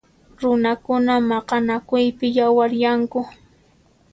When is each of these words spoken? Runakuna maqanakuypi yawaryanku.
Runakuna 0.41 1.13
maqanakuypi 1.29 2.27
yawaryanku. 2.37 3.19